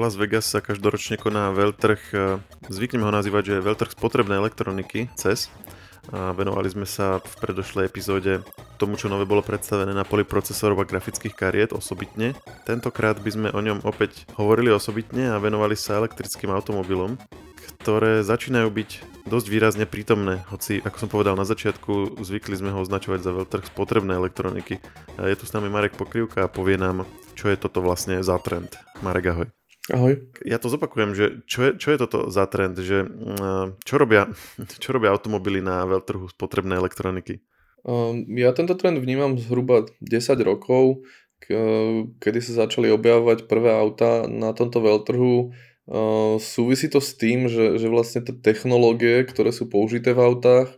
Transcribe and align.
Las 0.00 0.16
Vegas 0.16 0.48
sa 0.48 0.64
každoročne 0.64 1.20
koná 1.20 1.52
veľtrh, 1.52 2.02
e, 2.16 2.40
zvykneme 2.72 3.04
ho 3.04 3.12
nazývať, 3.12 3.42
že 3.44 3.54
je 3.60 3.68
veľtrh 3.68 3.92
spotrebnej 3.92 4.40
elektroniky, 4.40 5.12
CES. 5.12 5.52
A 6.08 6.32
venovali 6.32 6.72
sme 6.72 6.88
sa 6.88 7.20
v 7.20 7.34
predošlej 7.36 7.84
epizóde 7.84 8.40
tomu, 8.80 8.96
čo 8.96 9.12
nové 9.12 9.28
bolo 9.28 9.44
predstavené 9.44 9.92
na 9.92 10.08
poli 10.08 10.24
procesorov 10.24 10.80
a 10.80 10.88
grafických 10.88 11.36
kariet 11.36 11.76
osobitne. 11.76 12.32
Tentokrát 12.64 13.20
by 13.20 13.28
sme 13.28 13.48
o 13.52 13.60
ňom 13.60 13.84
opäť 13.84 14.24
hovorili 14.40 14.72
osobitne 14.72 15.36
a 15.36 15.36
venovali 15.36 15.76
sa 15.76 16.00
elektrickým 16.00 16.48
automobilom, 16.48 17.20
ktoré 17.84 18.24
začínajú 18.24 18.72
byť 18.72 18.90
dosť 19.28 19.46
výrazne 19.52 19.84
prítomné, 19.84 20.40
hoci, 20.48 20.80
ako 20.80 20.96
som 20.96 21.12
povedal 21.12 21.36
na 21.36 21.44
začiatku, 21.44 22.24
zvykli 22.24 22.56
sme 22.56 22.72
ho 22.72 22.80
označovať 22.80 23.20
za 23.20 23.36
veľtrh 23.36 23.68
spotrebnej 23.68 24.16
elektroniky. 24.16 24.80
A 25.20 25.28
je 25.28 25.36
tu 25.36 25.44
s 25.44 25.52
nami 25.52 25.68
Marek 25.68 25.92
Pokrivka 26.00 26.48
a 26.48 26.52
povie 26.52 26.80
nám, 26.80 27.04
čo 27.36 27.52
je 27.52 27.60
toto 27.60 27.84
vlastne 27.84 28.24
za 28.24 28.40
trend. 28.40 28.80
Marek, 29.04 29.36
ahoj. 29.36 29.59
Ahoj. 29.88 30.20
Ja 30.44 30.60
to 30.60 30.68
zopakujem, 30.68 31.16
že 31.16 31.40
čo 31.48 31.64
je, 31.64 31.70
čo 31.80 31.88
je 31.88 31.98
toto 32.04 32.28
za 32.28 32.44
trend, 32.44 32.76
že 32.76 33.08
mm, 33.08 33.80
čo 33.80 33.96
robia, 33.96 34.28
čo 34.82 34.92
robia 34.92 35.16
automobily 35.16 35.64
na 35.64 35.88
veľtrhu 35.88 36.28
spotrebnej 36.36 36.76
elektroniky? 36.76 37.40
Um, 37.80 38.28
ja 38.36 38.52
tento 38.52 38.76
trend 38.76 39.00
vnímam 39.00 39.40
zhruba 39.40 39.88
10 40.04 40.36
rokov, 40.44 41.00
kedy 42.20 42.38
sa 42.44 42.68
začali 42.68 42.92
objavovať 42.92 43.48
prvé 43.48 43.72
auta 43.72 44.28
na 44.28 44.52
tomto 44.52 44.84
veľtrhu. 44.84 45.56
Uh, 45.90 46.36
súvisí 46.38 46.92
to 46.92 47.00
s 47.00 47.16
tým, 47.16 47.48
že, 47.48 47.80
že 47.80 47.88
vlastne 47.88 48.20
tie 48.20 48.36
technológie, 48.36 49.24
ktoré 49.24 49.50
sú 49.50 49.66
použité 49.66 50.12
v 50.12 50.22
autách, 50.22 50.68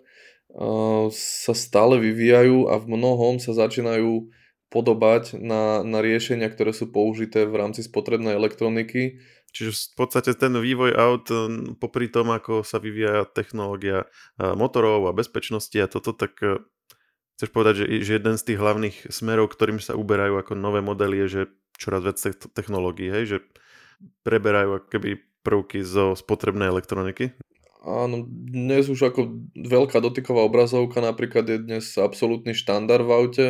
uh, 0.55 1.11
sa 1.13 1.53
stále 1.53 1.99
vyvíjajú 1.99 2.71
a 2.71 2.79
v 2.79 2.87
mnohom 2.87 3.43
sa 3.43 3.53
začínajú 3.53 4.31
podobať 4.73 5.37
na, 5.37 5.85
na 5.85 6.01
riešenia, 6.01 6.49
ktoré 6.49 6.73
sú 6.73 6.89
použité 6.89 7.45
v 7.45 7.61
rámci 7.61 7.85
spotrebnej 7.85 8.33
elektroniky. 8.33 9.21
Čiže 9.53 9.93
v 9.93 9.97
podstate 10.01 10.33
ten 10.33 10.57
vývoj 10.57 10.97
aut, 10.97 11.29
popri 11.77 12.09
tom, 12.09 12.33
ako 12.33 12.65
sa 12.65 12.81
vyvíja 12.81 13.29
technológia 13.37 14.09
motorov 14.41 15.13
a 15.13 15.13
bezpečnosti 15.13 15.77
a 15.77 15.93
toto, 15.93 16.17
tak 16.17 16.41
e, 16.41 16.65
chceš 17.37 17.53
povedať, 17.53 17.85
že, 17.85 17.87
že 18.01 18.13
jeden 18.17 18.41
z 18.41 18.47
tých 18.49 18.59
hlavných 18.59 18.97
smerov, 19.13 19.53
ktorým 19.53 19.77
sa 19.77 19.93
uberajú 19.93 20.41
ako 20.41 20.57
nové 20.57 20.81
modely, 20.81 21.29
je, 21.29 21.29
že 21.29 21.43
čoraz 21.77 22.01
viac 22.01 22.17
technológií, 22.57 23.13
hej, 23.13 23.25
že 23.29 23.39
preberajú 24.25 24.89
keby 24.89 25.21
prvky 25.45 25.85
zo 25.85 26.17
spotrebnej 26.17 26.73
elektroniky? 26.73 27.37
Áno, 27.83 28.25
dnes 28.31 28.87
už 28.87 29.11
ako 29.11 29.43
veľká 29.59 29.99
dotyková 29.99 30.47
obrazovka 30.47 31.03
napríklad 31.03 31.45
je 31.51 31.59
dnes 31.59 31.85
absolútny 31.99 32.55
štandard 32.55 33.03
v 33.03 33.11
aute 33.11 33.47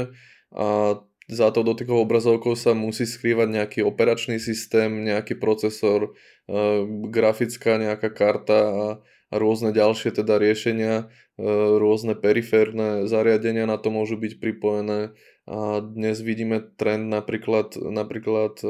a 0.56 0.96
za 1.32 1.50
tou 1.50 1.64
dotykovou 1.64 2.04
obrazovkou 2.04 2.52
sa 2.54 2.76
musí 2.76 3.08
skrývať 3.08 3.48
nejaký 3.48 3.80
operačný 3.82 4.36
systém, 4.36 5.04
nejaký 5.04 5.40
procesor, 5.40 6.12
e, 6.46 6.84
grafická 7.08 7.80
nejaká 7.80 8.12
karta 8.12 8.60
a, 8.60 8.84
a 9.02 9.34
rôzne 9.34 9.72
ďalšie 9.72 10.12
teda 10.12 10.36
riešenia, 10.38 11.08
e, 11.40 11.44
rôzne 11.80 12.14
periférne 12.14 13.08
zariadenia 13.08 13.64
na 13.64 13.80
to 13.80 13.88
môžu 13.90 14.20
byť 14.20 14.38
pripojené. 14.38 15.16
A 15.48 15.82
dnes 15.82 16.22
vidíme 16.22 16.62
trend 16.78 17.10
napríklad, 17.10 17.74
napríklad 17.80 18.62
e, 18.62 18.68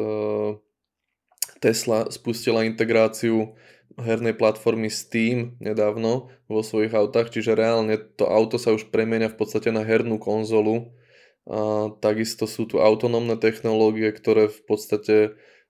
Tesla 1.60 2.10
spustila 2.10 2.64
integráciu 2.64 3.54
hernej 4.00 4.32
platformy 4.32 4.88
Steam 4.88 5.56
nedávno 5.60 6.32
vo 6.48 6.60
svojich 6.64 6.96
autách, 6.96 7.28
čiže 7.28 7.52
reálne 7.52 8.00
to 8.00 8.24
auto 8.24 8.56
sa 8.56 8.72
už 8.72 8.88
premenia 8.88 9.28
v 9.28 9.36
podstate 9.36 9.68
na 9.68 9.84
hernú 9.84 10.16
konzolu, 10.16 10.96
a 11.48 11.90
takisto 11.98 12.46
sú 12.46 12.70
tu 12.70 12.78
autonómne 12.78 13.34
technológie, 13.34 14.14
ktoré 14.14 14.46
v 14.46 14.60
podstate 14.62 15.16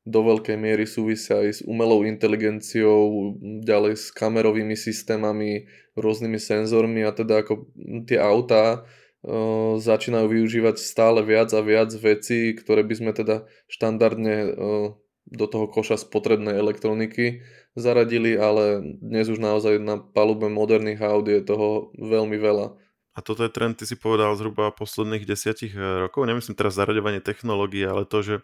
do 0.02 0.20
veľkej 0.26 0.58
miery 0.58 0.84
súvisia 0.84 1.38
aj 1.38 1.48
s 1.48 1.60
umelou 1.62 2.02
inteligenciou, 2.02 3.32
ďalej 3.62 3.94
s 3.94 4.04
kamerovými 4.10 4.74
systémami, 4.74 5.70
rôznymi 5.94 6.38
senzormi 6.42 7.06
a 7.06 7.14
teda 7.14 7.46
ako 7.46 7.70
tie 8.04 8.18
autá 8.18 8.82
uh, 8.82 9.78
začínajú 9.78 10.26
využívať 10.26 10.76
stále 10.82 11.22
viac 11.22 11.54
a 11.54 11.62
viac 11.62 11.94
vecí, 11.94 12.50
ktoré 12.58 12.82
by 12.82 12.94
sme 12.98 13.10
teda 13.14 13.46
štandardne 13.70 14.36
uh, 14.50 14.88
do 15.30 15.46
toho 15.46 15.70
koša 15.70 16.02
spotrebnej 16.02 16.58
elektroniky 16.58 17.46
zaradili, 17.78 18.36
ale 18.36 18.82
dnes 19.00 19.30
už 19.30 19.38
naozaj 19.38 19.78
na 19.80 19.96
palube 19.96 20.50
moderných 20.50 21.00
aut 21.00 21.24
je 21.30 21.40
toho 21.40 21.94
veľmi 21.96 22.36
veľa. 22.36 22.74
A 23.12 23.20
toto 23.20 23.44
je 23.44 23.52
trend, 23.52 23.76
ty 23.76 23.84
si 23.84 23.92
povedal 23.92 24.32
zhruba 24.40 24.72
posledných 24.72 25.28
desiatich 25.28 25.76
eh, 25.76 26.08
rokov. 26.08 26.24
Nemyslím 26.24 26.56
teraz 26.56 26.76
zaraďovanie 26.76 27.20
technológií, 27.20 27.84
ale 27.84 28.08
to, 28.08 28.24
že 28.24 28.34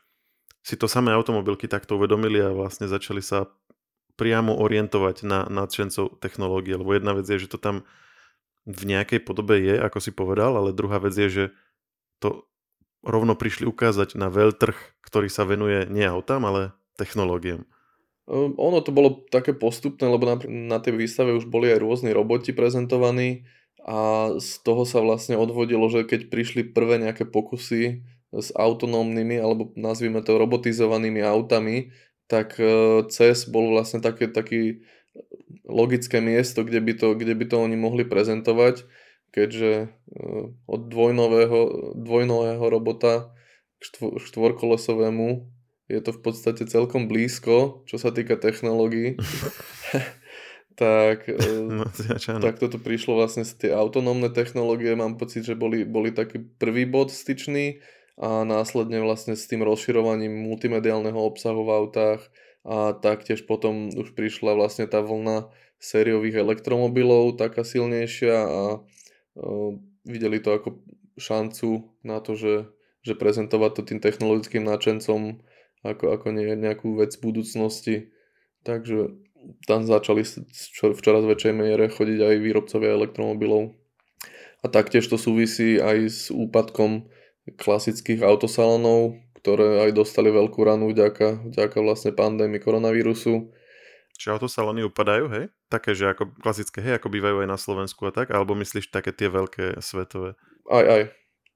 si 0.61 0.77
to 0.77 0.91
samé 0.91 1.17
automobilky 1.17 1.65
takto 1.71 1.97
uvedomili 1.97 2.43
a 2.45 2.53
vlastne 2.53 2.85
začali 2.85 3.25
sa 3.25 3.49
priamo 4.19 4.59
orientovať 4.59 5.25
na 5.25 5.47
nadšencov 5.47 6.19
technológie. 6.19 6.75
Lebo 6.75 6.93
jedna 6.93 7.15
vec 7.15 7.25
je, 7.25 7.39
že 7.39 7.49
to 7.49 7.57
tam 7.57 7.87
v 8.69 8.83
nejakej 8.85 9.25
podobe 9.25 9.57
je, 9.63 9.81
ako 9.81 9.99
si 10.03 10.13
povedal, 10.13 10.53
ale 10.59 10.77
druhá 10.77 11.01
vec 11.01 11.17
je, 11.17 11.29
že 11.31 11.45
to 12.21 12.45
rovno 13.01 13.39
prišli 13.39 13.65
ukázať 13.65 14.19
na 14.19 14.29
veľtrh, 14.29 14.77
ktorý 15.01 15.31
sa 15.33 15.49
venuje 15.49 15.89
nie 15.89 16.05
autám, 16.05 16.45
ale 16.45 16.77
technológiám. 17.01 17.65
Um, 18.29 18.53
ono 18.61 18.85
to 18.85 18.93
bolo 18.93 19.25
také 19.33 19.57
postupné, 19.57 20.05
lebo 20.05 20.29
na 20.45 20.79
tej 20.83 21.01
výstave 21.01 21.33
už 21.33 21.49
boli 21.49 21.73
aj 21.73 21.81
rôzni 21.81 22.13
roboti 22.13 22.53
prezentovaní, 22.53 23.49
a 23.87 24.31
z 24.37 24.51
toho 24.67 24.83
sa 24.83 24.99
vlastne 25.01 25.39
odvodilo, 25.39 25.87
že 25.89 26.05
keď 26.05 26.29
prišli 26.29 26.63
prvé 26.75 26.99
nejaké 26.99 27.25
pokusy 27.29 28.03
s 28.35 28.49
autonómnymi 28.53 29.41
alebo 29.41 29.73
nazvime 29.79 30.21
to 30.21 30.37
robotizovanými 30.37 31.25
autami, 31.25 31.95
tak 32.29 32.61
e, 32.61 33.03
CES 33.09 33.49
bol 33.49 33.73
vlastne 33.73 34.05
také, 34.05 34.29
taký 34.29 34.85
logické 35.65 36.21
miesto, 36.21 36.61
kde 36.63 36.81
by, 36.85 36.93
to, 36.97 37.17
kde 37.17 37.33
by 37.33 37.45
to 37.49 37.57
oni 37.57 37.77
mohli 37.81 38.05
prezentovať, 38.05 38.85
keďže 39.33 39.73
e, 39.85 39.89
od 40.69 40.81
dvojnového, 40.93 41.61
dvojnového 41.97 42.65
robota 42.69 43.33
k 43.81 43.83
štvorkolesovému 44.21 45.49
je 45.89 46.01
to 46.05 46.13
v 46.13 46.21
podstate 46.21 46.69
celkom 46.69 47.09
blízko, 47.09 47.83
čo 47.89 47.97
sa 47.97 48.13
týka 48.13 48.37
technológií. 48.37 49.17
tak, 50.79 51.27
no, 51.83 51.85
tak 52.39 52.63
toto 52.63 52.79
prišlo 52.79 53.19
vlastne 53.19 53.43
z 53.43 53.67
tie 53.67 53.71
autonómne 53.75 54.31
technológie, 54.31 54.95
mám 54.95 55.19
pocit, 55.19 55.43
že 55.43 55.59
boli, 55.59 55.83
boli 55.83 56.15
taký 56.15 56.39
prvý 56.63 56.87
bod 56.87 57.11
styčný 57.11 57.83
a 58.19 58.47
následne 58.47 59.03
vlastne 59.03 59.35
s 59.35 59.51
tým 59.51 59.67
rozširovaním 59.67 60.31
multimediálneho 60.31 61.19
obsahu 61.19 61.67
v 61.67 61.75
autách 61.75 62.23
a 62.63 62.95
taktiež 62.95 63.43
potom 63.47 63.91
už 63.91 64.15
prišla 64.15 64.55
vlastne 64.55 64.87
tá 64.87 65.03
vlna 65.03 65.51
sériových 65.79 66.43
elektromobilov 66.43 67.39
taká 67.39 67.63
silnejšia 67.63 68.35
a 68.35 68.63
uh, 68.83 69.71
videli 70.03 70.43
to 70.43 70.51
ako 70.55 70.83
šancu 71.19 71.95
na 72.03 72.19
to, 72.19 72.35
že, 72.35 72.55
že 73.03 73.15
prezentovať 73.19 73.71
to 73.79 73.83
tým 73.95 74.01
technologickým 74.03 74.67
náčencom 74.67 75.43
ako, 75.87 76.05
ako 76.19 76.27
nejakú 76.35 76.99
vec 76.99 77.15
budúcnosti. 77.23 78.11
Takže 78.67 79.15
tam 79.65 79.85
začali 79.85 80.23
v 80.25 81.01
čoraz 81.01 81.25
väčšej 81.25 81.53
miere 81.57 81.89
chodiť 81.89 82.19
aj 82.21 82.35
výrobcovia 82.43 82.91
elektromobilov. 82.95 83.75
A 84.63 84.67
taktiež 84.67 85.07
to 85.07 85.15
súvisí 85.15 85.79
aj 85.79 85.99
s 86.11 86.21
úpadkom 86.35 87.07
klasických 87.57 88.27
autosalonov, 88.27 89.17
ktoré 89.39 89.87
aj 89.89 89.95
dostali 89.95 90.29
veľkú 90.29 90.61
ranu 90.67 90.91
vďaka, 90.91 91.55
vďaka 91.55 91.79
vlastne 91.79 92.11
pandémii 92.13 92.61
koronavírusu. 92.61 93.55
Čiže 94.19 94.35
autosalóny 94.35 94.83
upadajú, 94.91 95.31
hej? 95.31 95.47
Také, 95.71 95.95
že 95.95 96.11
ako 96.11 96.35
klasické, 96.43 96.83
hej, 96.83 96.99
ako 96.99 97.07
bývajú 97.07 97.47
aj 97.47 97.49
na 97.49 97.55
Slovensku 97.55 98.03
a 98.05 98.13
tak? 98.13 98.35
Alebo 98.35 98.59
myslíš 98.59 98.91
také 98.91 99.15
tie 99.15 99.31
veľké 99.31 99.79
svetové? 99.79 100.35
Aj, 100.67 100.83
aj. 100.83 101.03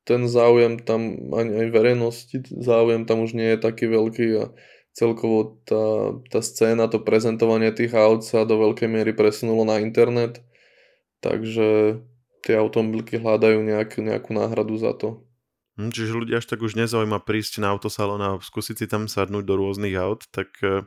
Ten 0.07 0.31
záujem 0.31 0.79
tam, 0.79 1.31
aj, 1.35 1.47
aj 1.47 1.67
verejnosti, 1.75 2.37
záujem 2.59 3.03
tam 3.03 3.27
už 3.27 3.35
nie 3.35 3.55
je 3.55 3.59
taký 3.59 3.91
veľký 3.91 4.27
a 4.39 4.45
celkovo 4.93 5.61
tá, 5.65 6.17
tá 6.29 6.41
scéna, 6.45 6.89
to 6.89 7.01
prezentovanie 7.01 7.73
tých 7.73 7.97
aut 7.97 8.25
sa 8.25 8.45
do 8.45 8.61
veľkej 8.61 8.89
miery 8.89 9.13
presunulo 9.17 9.65
na 9.65 9.81
internet, 9.81 10.45
takže 11.25 12.01
tie 12.45 12.55
automobilky 12.59 13.17
hľadajú 13.17 13.63
nejak, 13.65 13.97
nejakú 14.03 14.31
náhradu 14.37 14.77
za 14.77 14.93
to. 14.93 15.25
Hm, 15.81 15.89
čiže 15.89 16.13
ľudia 16.13 16.45
až 16.45 16.47
tak 16.53 16.61
už 16.61 16.77
nezaujíma 16.77 17.25
prísť 17.25 17.65
na 17.65 17.73
autosalón 17.73 18.21
a 18.21 18.37
skúsiť 18.37 18.85
si 18.85 18.87
tam 18.91 19.09
sadnúť 19.09 19.45
do 19.49 19.57
rôznych 19.57 19.97
aut, 19.97 20.29
tak 20.29 20.53
e, 20.61 20.85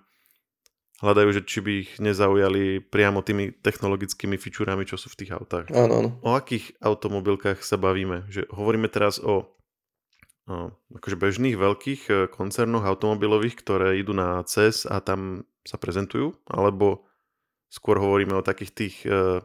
hľadajú, 1.01 1.29
že 1.33 1.41
či 1.41 1.59
by 1.65 1.71
ich 1.81 1.91
nezaujali 1.97 2.85
priamo 2.85 3.25
tými 3.25 3.49
technologickými 3.65 4.37
fičúrami, 4.37 4.85
čo 4.85 5.01
sú 5.01 5.09
v 5.09 5.25
tých 5.25 5.33
autách. 5.33 5.73
Áno, 5.73 6.05
áno. 6.05 6.09
O 6.21 6.37
akých 6.37 6.77
automobilkách 6.85 7.65
sa 7.65 7.81
bavíme? 7.81 8.29
Že 8.29 8.45
hovoríme 8.53 8.85
teraz 8.85 9.17
o 9.17 9.57
akože 10.45 11.17
bežných 11.17 11.57
veľkých 11.57 12.01
e, 12.05 12.13
koncernoch 12.29 12.85
automobilových, 12.85 13.57
ktoré 13.57 13.97
idú 13.97 14.13
na 14.13 14.45
CES 14.45 14.85
a 14.85 15.01
tam 15.01 15.49
sa 15.65 15.81
prezentujú, 15.81 16.37
alebo 16.45 17.09
skôr 17.73 17.97
hovoríme 17.97 18.37
o 18.37 18.45
takých 18.45 18.71
tých 18.71 18.95
uh, 19.09 19.41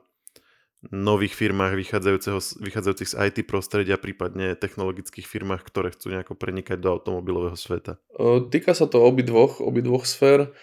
nových 0.88 1.36
firmách 1.36 1.76
vychádzajúcich 1.76 3.08
z 3.12 3.16
IT 3.20 3.44
prostredia, 3.44 4.00
prípadne 4.00 4.56
technologických 4.56 5.28
firmách, 5.28 5.60
ktoré 5.68 5.92
chcú 5.92 6.08
nejako 6.08 6.40
prenikať 6.40 6.80
do 6.80 6.96
automobilového 6.96 7.56
sveta? 7.56 8.00
Týka 8.48 8.72
sa 8.72 8.88
to 8.88 9.04
obidvoch, 9.04 9.60
obidvoch 9.60 10.08
sfér. 10.08 10.56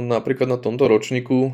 Napríklad 0.00 0.48
na 0.48 0.56
tomto 0.56 0.88
ročníku 0.88 1.52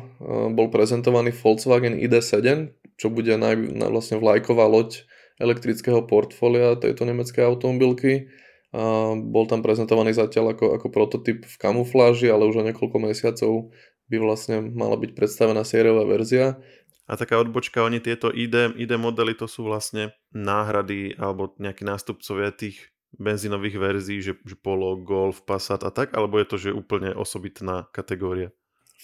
bol 0.55 0.67
prezentovaný 0.71 1.35
Volkswagen 1.35 1.99
ID7, 1.99 2.71
čo 2.95 3.11
bude 3.11 3.35
naj, 3.35 3.59
vlastne 3.91 4.23
vlajková 4.23 4.71
loď 4.71 5.03
elektrického 5.37 6.03
portfólia 6.05 6.77
tejto 6.77 7.05
nemeckej 7.05 7.45
automobilky. 7.45 8.29
A 8.75 9.15
bol 9.15 9.47
tam 9.47 9.63
prezentovaný 9.63 10.11
zatiaľ 10.11 10.57
ako, 10.57 10.75
ako 10.75 10.87
prototyp 10.91 11.47
v 11.47 11.55
kamufláži, 11.55 12.27
ale 12.27 12.45
už 12.45 12.61
o 12.61 12.67
niekoľko 12.67 12.97
mesiacov 12.99 13.71
by 14.11 14.17
vlastne 14.19 14.63
mala 14.75 14.99
byť 14.99 15.11
predstavená 15.15 15.63
sériová 15.63 16.03
verzia. 16.03 16.59
A 17.07 17.15
taká 17.15 17.39
odbočka, 17.39 17.87
oni 17.87 18.03
tieto 18.03 18.27
ID, 18.27 18.75
ID 18.75 18.99
modely 18.99 19.31
to 19.31 19.47
sú 19.47 19.63
vlastne 19.63 20.11
náhrady 20.35 21.15
alebo 21.15 21.55
nejakí 21.55 21.87
nástupcovia 21.87 22.51
tých 22.51 22.91
benzínových 23.15 23.79
verzií, 23.79 24.19
že, 24.19 24.35
že 24.43 24.59
Polo, 24.59 24.99
Golf, 24.99 25.47
Passat 25.47 25.87
a 25.87 25.91
tak, 25.95 26.11
alebo 26.11 26.35
je 26.35 26.47
to, 26.51 26.57
že 26.59 26.75
úplne 26.75 27.15
osobitná 27.15 27.87
kategória? 27.95 28.51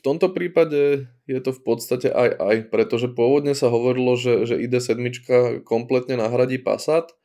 V 0.04 0.12
tomto 0.12 0.36
prípade 0.36 1.08
je 1.32 1.40
to 1.40 1.56
v 1.56 1.62
podstate 1.64 2.12
aj 2.12 2.36
aj, 2.36 2.56
pretože 2.68 3.08
pôvodne 3.08 3.56
sa 3.56 3.72
hovorilo, 3.72 4.20
že, 4.20 4.44
že 4.44 4.60
ID7 4.60 5.00
kompletne 5.64 6.20
nahradí 6.20 6.60
Passat, 6.60 7.16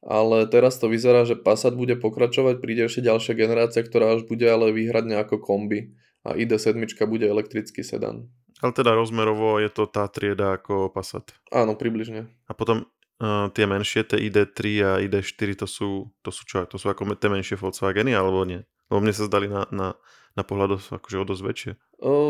ale 0.00 0.48
teraz 0.48 0.80
to 0.80 0.88
vyzerá, 0.88 1.28
že 1.28 1.36
Passat 1.36 1.76
bude 1.76 1.92
pokračovať, 2.00 2.64
príde 2.64 2.88
ešte 2.88 3.04
ďalšia 3.04 3.36
generácia, 3.36 3.84
ktorá 3.84 4.16
už 4.16 4.24
bude 4.32 4.48
ale 4.48 4.72
výhradne 4.72 5.20
ako 5.20 5.44
kombi 5.44 5.92
a 6.24 6.32
ID7 6.32 6.80
bude 7.04 7.28
elektrický 7.28 7.84
sedan. 7.84 8.32
Ale 8.64 8.72
teda 8.72 8.96
rozmerovo 8.96 9.60
je 9.60 9.68
to 9.68 9.84
tá 9.84 10.08
trieda 10.08 10.56
ako 10.56 10.88
Passat. 10.88 11.36
Áno, 11.52 11.76
približne. 11.76 12.32
A 12.48 12.56
potom 12.56 12.88
uh, 13.20 13.52
tie 13.52 13.68
menšie, 13.68 14.08
tie 14.08 14.32
ID3 14.32 14.58
a 14.80 14.90
ID4, 15.04 15.60
to 15.60 15.68
sú, 15.68 16.08
to 16.24 16.32
sú 16.32 16.48
čo? 16.48 16.64
To 16.64 16.80
sú 16.80 16.88
ako 16.88 17.12
tie 17.12 17.28
menšie 17.28 17.60
Volkswageny, 17.60 18.16
alebo 18.16 18.40
nie? 18.48 18.64
Lebo 18.88 19.04
mne 19.04 19.12
sa 19.12 19.28
zdali 19.28 19.52
na, 19.52 19.68
na, 19.68 19.98
na 20.32 20.42
pohľad 20.46 20.78
akože 20.78 21.16
o 21.20 21.24
dosť 21.26 21.42
väčšie. 21.42 21.72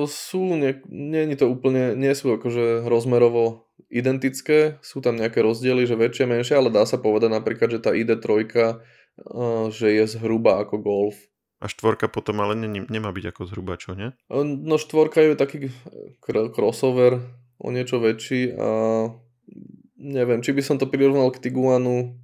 Sú, 0.04 0.52
nie, 0.52 0.84
nie, 0.92 1.24
nie 1.24 1.36
to 1.38 1.48
úplne, 1.48 1.96
nie 1.96 2.12
sú 2.12 2.36
akože 2.36 2.84
rozmerovo 2.84 3.64
identické, 3.88 4.76
sú 4.84 5.00
tam 5.00 5.16
nejaké 5.16 5.40
rozdiely, 5.40 5.88
že 5.88 5.96
väčšie, 5.96 6.28
menšie, 6.28 6.54
ale 6.60 6.68
dá 6.68 6.84
sa 6.84 7.00
povedať 7.00 7.32
napríklad, 7.32 7.72
že 7.72 7.80
tá 7.80 7.96
ID3, 7.96 8.52
uh, 8.52 9.72
že 9.72 9.88
je 9.96 10.04
zhruba 10.12 10.60
ako 10.60 10.76
Golf. 10.76 11.16
A 11.62 11.72
štvorka 11.72 12.12
potom 12.12 12.44
ale 12.44 12.52
ne, 12.58 12.84
nemá 12.84 13.14
byť 13.16 13.32
ako 13.32 13.42
zhruba, 13.48 13.80
čo 13.80 13.96
nie? 13.96 14.12
No 14.36 14.76
štvorka 14.76 15.24
je 15.24 15.40
taký 15.40 15.72
crossover, 16.52 17.22
o 17.62 17.70
niečo 17.70 18.02
väčší 18.02 18.58
a 18.58 18.68
neviem, 19.94 20.42
či 20.42 20.50
by 20.50 20.62
som 20.66 20.76
to 20.82 20.90
prirovnal 20.90 21.30
k 21.30 21.38
Tiguanu, 21.38 22.18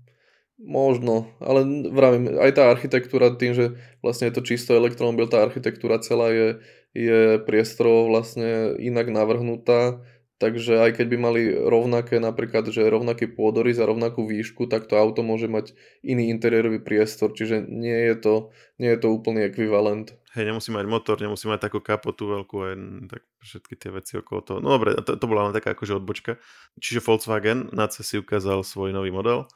možno, 0.59 1.31
ale 1.39 1.63
vravím, 1.95 2.35
aj 2.35 2.59
tá 2.59 2.67
architektúra 2.67 3.31
tým, 3.39 3.55
že 3.55 3.79
vlastne 4.03 4.27
je 4.27 4.35
to 4.35 4.43
čisto 4.43 4.75
elektromobil, 4.75 5.31
tá 5.31 5.47
architektúra 5.47 6.03
celá 6.03 6.35
je, 6.35 6.59
je 6.97 7.41
priestorovo 7.43 8.09
vlastne 8.13 8.77
inak 8.81 9.13
navrhnutá, 9.13 10.01
Takže 10.39 10.79
aj 10.79 11.03
keď 11.03 11.07
by 11.11 11.17
mali 11.19 11.43
rovnaké, 11.51 12.23
napríklad, 12.23 12.71
že 12.71 12.87
rovnaký 12.87 13.27
pôdorys 13.27 13.83
a 13.83 13.91
rovnakú 13.91 14.23
výšku, 14.23 14.71
tak 14.71 14.87
to 14.87 14.95
auto 14.95 15.27
môže 15.27 15.51
mať 15.51 15.75
iný 16.07 16.31
interiérový 16.31 16.79
priestor, 16.79 17.35
čiže 17.35 17.67
nie 17.67 18.07
je 18.07 18.15
to, 18.15 18.35
nie 18.79 18.87
je 18.95 19.03
to 19.03 19.11
úplný 19.11 19.51
ekvivalent. 19.51 20.15
Hej, 20.39 20.55
nemusí 20.55 20.71
mať 20.71 20.87
motor, 20.87 21.19
nemusí 21.19 21.51
mať 21.51 21.67
takú 21.67 21.83
kapotu 21.83 22.31
veľkú 22.31 22.55
aj 22.55 22.75
tak 23.11 23.23
všetky 23.43 23.75
tie 23.75 23.91
veci 23.91 24.13
okolo 24.15 24.41
toho. 24.47 24.59
No 24.63 24.79
dobre, 24.79 24.95
to, 25.03 25.19
to 25.19 25.27
bola 25.27 25.51
len 25.51 25.55
taká 25.59 25.75
akože 25.75 25.99
odbočka. 25.99 26.39
Čiže 26.79 27.03
Volkswagen 27.03 27.75
na 27.75 27.91
si 27.91 28.15
ukázal 28.15 28.63
svoj 28.63 28.95
nový 28.95 29.11
model? 29.11 29.51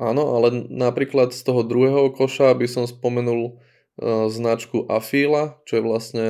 Áno, 0.00 0.32
ale 0.32 0.64
napríklad 0.72 1.36
z 1.36 1.44
toho 1.44 1.60
druhého 1.60 2.08
koša 2.16 2.56
by 2.56 2.64
som 2.64 2.88
spomenul 2.88 3.60
značku 4.04 4.84
Afila, 4.92 5.56
čo 5.64 5.80
je 5.80 5.82
vlastne 5.82 6.26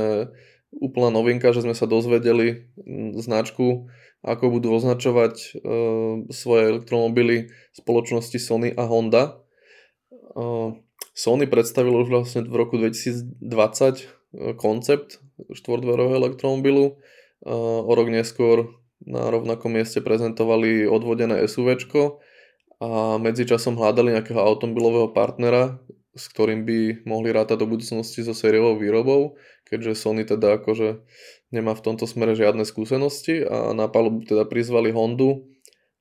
úplná 0.71 1.09
novinka, 1.11 1.51
že 1.51 1.65
sme 1.65 1.75
sa 1.75 1.89
dozvedeli 1.89 2.69
značku, 3.17 3.89
ako 4.27 4.59
budú 4.59 4.75
označovať 4.75 5.35
e, 5.39 5.49
svoje 6.35 6.63
elektromobily 6.75 7.55
spoločnosti 7.79 8.39
Sony 8.43 8.75
a 8.75 8.83
Honda. 8.85 9.39
E, 10.11 10.43
Sony 11.15 11.47
predstavilo 11.47 12.03
už 12.03 12.09
vlastne 12.11 12.41
v 12.43 12.55
roku 12.59 12.75
2020 12.77 13.39
e, 13.39 14.05
koncept 14.59 15.23
štvordverového 15.55 16.19
elektromobilu. 16.19 16.85
E, 16.91 16.95
o 17.87 17.93
rok 17.95 18.11
neskôr 18.11 18.75
na 19.07 19.31
rovnakom 19.31 19.71
mieste 19.71 20.03
prezentovali 20.03 20.91
odvodené 20.91 21.47
SUV 21.47 21.79
a 22.77 23.17
medzičasom 23.17 23.79
hľadali 23.79 24.13
nejakého 24.13 24.37
automobilového 24.37 25.15
partnera, 25.17 25.81
s 26.17 26.25
ktorým 26.33 26.65
by 26.65 27.05
mohli 27.05 27.31
rátať 27.31 27.61
do 27.63 27.69
budúcnosti 27.69 28.25
so 28.25 28.33
sériovou 28.33 28.81
výrobou, 28.81 29.37
keďže 29.69 30.01
Sony 30.01 30.25
teda 30.25 30.57
akože 30.59 31.05
nemá 31.53 31.77
v 31.77 31.85
tomto 31.85 32.09
smere 32.09 32.33
žiadne 32.33 32.65
skúsenosti 32.65 33.45
a 33.45 33.77
na 33.77 33.87
palubu 33.87 34.25
teda 34.25 34.49
prizvali 34.49 34.91
Hondu 34.91 35.47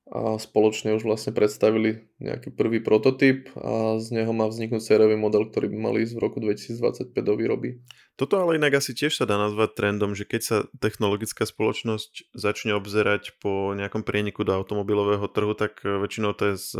a 0.06 0.38
spoločne 0.38 0.94
už 0.94 1.02
vlastne 1.02 1.34
predstavili 1.34 2.06
nejaký 2.22 2.54
prvý 2.54 2.78
prototyp 2.78 3.50
a 3.58 3.98
z 3.98 4.14
neho 4.14 4.30
má 4.30 4.46
vzniknúť 4.46 4.78
sériový 4.78 5.18
model, 5.18 5.50
ktorý 5.50 5.66
by 5.66 5.78
mal 5.82 5.98
ísť 5.98 6.14
v 6.14 6.22
roku 6.22 6.38
2025 6.38 7.10
do 7.10 7.34
výroby. 7.34 7.82
Toto 8.14 8.38
ale 8.38 8.54
inak 8.54 8.78
asi 8.78 8.94
tiež 8.94 9.18
sa 9.18 9.26
dá 9.26 9.34
nazvať 9.34 9.74
trendom, 9.74 10.14
že 10.14 10.22
keď 10.22 10.40
sa 10.46 10.56
technologická 10.78 11.42
spoločnosť 11.42 12.32
začne 12.38 12.78
obzerať 12.78 13.34
po 13.42 13.74
nejakom 13.74 14.06
prieniku 14.06 14.46
do 14.46 14.54
automobilového 14.54 15.26
trhu, 15.26 15.58
tak 15.58 15.82
väčšinou 15.82 16.38
to 16.38 16.54
je 16.54 16.56
s 16.56 16.70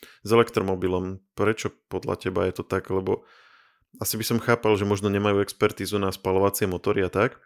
s 0.00 0.28
elektromobilom. 0.30 1.20
Prečo 1.34 1.72
podľa 1.88 2.16
teba 2.20 2.46
je 2.48 2.60
to 2.60 2.64
tak? 2.64 2.88
Lebo 2.88 3.24
asi 3.98 4.14
by 4.14 4.24
som 4.24 4.38
chápal, 4.38 4.78
že 4.78 4.86
možno 4.86 5.10
nemajú 5.10 5.42
expertízu 5.42 5.98
na 5.98 6.14
spalovacie 6.14 6.70
motory 6.70 7.02
a 7.02 7.10
tak, 7.10 7.42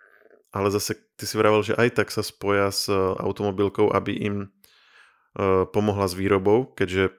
ale 0.52 0.68
zase 0.68 0.94
ty 1.16 1.24
si 1.24 1.34
vravel, 1.40 1.64
že 1.64 1.74
aj 1.74 1.98
tak 1.98 2.08
sa 2.12 2.20
spoja 2.20 2.68
s 2.68 2.86
e, 2.86 2.94
automobilkou, 2.94 3.90
aby 3.90 4.12
im 4.14 4.36
uh, 4.46 5.66
pomohla 5.66 6.06
s 6.06 6.14
výrobou, 6.14 6.70
keďže 6.76 7.16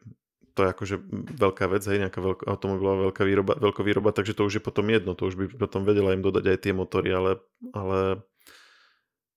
to 0.56 0.64
je 0.64 0.72
akože 0.72 0.96
veľká 1.36 1.68
vec, 1.68 1.84
hej, 1.84 2.00
nejaká 2.08 2.24
veľká 2.24 2.48
automobilová 2.48 3.12
veľká 3.12 3.24
výroba, 3.28 3.60
výroba, 3.60 4.16
takže 4.16 4.31
to 4.40 4.48
už 4.48 4.54
je 4.58 4.64
potom 4.64 4.88
jedno, 4.88 5.12
to 5.12 5.28
už 5.28 5.36
by 5.36 5.46
potom 5.52 5.84
vedela 5.84 6.16
im 6.16 6.24
dodať 6.24 6.48
aj 6.48 6.58
tie 6.64 6.72
motory, 6.72 7.12
ale, 7.12 7.44
ale 7.76 8.24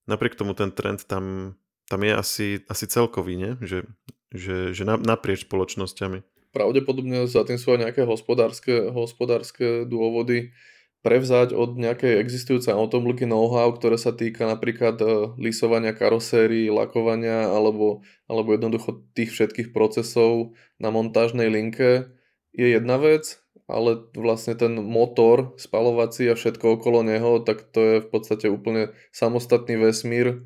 napriek 0.06 0.38
tomu 0.38 0.54
ten 0.54 0.70
trend 0.70 1.02
tam, 1.10 1.58
tam 1.88 2.04
je 2.04 2.12
asi, 2.12 2.46
asi 2.68 2.84
celkový, 2.86 3.34
nie? 3.34 3.52
Že 3.64 3.88
že, 4.32 4.76
že 4.76 4.84
naprieč 4.84 5.48
spoločnosťami. 5.48 6.20
Pravdepodobne 6.52 7.28
za 7.28 7.44
tým 7.44 7.60
sú 7.60 7.76
aj 7.76 7.88
nejaké 7.88 8.02
hospodárske, 8.08 8.92
hospodárske 8.92 9.84
dôvody 9.84 10.52
prevzať 10.98 11.54
od 11.54 11.78
nejakej 11.78 12.18
existujúcej 12.18 12.74
automobilky 12.74 13.22
know-how, 13.22 13.70
ktoré 13.70 13.94
sa 13.94 14.10
týka 14.10 14.50
napríklad 14.50 14.98
e, 14.98 15.06
lisovania 15.38 15.94
karosérií, 15.94 16.66
lakovania 16.74 17.46
alebo, 17.46 18.02
alebo 18.26 18.50
jednoducho 18.50 19.06
tých 19.14 19.30
všetkých 19.30 19.70
procesov 19.70 20.58
na 20.82 20.90
montážnej 20.90 21.46
linke 21.46 22.10
je 22.50 22.66
jedna 22.74 22.98
vec, 22.98 23.38
ale 23.70 24.10
vlastne 24.16 24.58
ten 24.58 24.74
motor 24.74 25.54
spalovací 25.54 26.26
a 26.26 26.34
všetko 26.34 26.82
okolo 26.82 27.06
neho, 27.06 27.38
tak 27.46 27.70
to 27.70 27.78
je 27.78 27.96
v 28.02 28.08
podstate 28.10 28.50
úplne 28.50 28.90
samostatný 29.14 29.78
vesmír, 29.78 30.42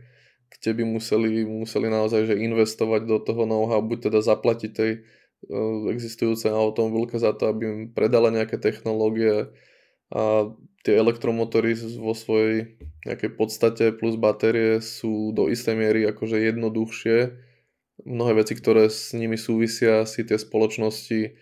kde 0.62 0.78
by 0.78 0.84
museli, 0.86 1.42
museli 1.42 1.90
naozaj 1.90 2.30
že 2.30 2.38
investovať 2.38 3.02
do 3.10 3.18
toho 3.18 3.42
know-how, 3.50 3.82
buď 3.82 4.08
teda 4.14 4.22
zaplatiť 4.22 4.70
tej 4.70 5.02
uh, 5.02 5.90
existujúcej 5.90 6.54
automobilke 6.54 7.18
za 7.18 7.34
to, 7.34 7.50
aby 7.50 7.62
im 7.66 7.78
predala 7.90 8.30
nejaké 8.30 8.62
technológie 8.62 9.50
a 10.14 10.54
tie 10.86 10.94
elektromotory 10.94 11.74
vo 11.98 12.14
svojej 12.14 12.78
nejakej 13.02 13.30
podstate 13.34 13.84
plus 13.90 14.14
batérie 14.14 14.78
sú 14.78 15.34
do 15.34 15.50
istej 15.50 15.74
miery 15.74 16.06
akože 16.06 16.38
jednoduchšie. 16.38 17.34
Mnohé 18.06 18.32
veci, 18.42 18.54
ktoré 18.54 18.86
s 18.86 19.14
nimi 19.14 19.34
súvisia, 19.34 20.06
si 20.06 20.22
tie 20.22 20.38
spoločnosti 20.38 21.34